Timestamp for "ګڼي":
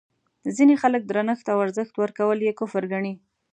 2.93-3.13